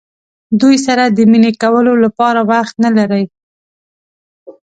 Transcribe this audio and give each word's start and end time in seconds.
دوی 0.59 0.75
سره 0.85 1.03
د 1.07 1.17
مینې 1.31 1.51
کولو 1.61 1.93
لپاره 2.03 2.41
وخت 2.51 2.75
نه 2.83 2.89
لرئ. 2.97 3.25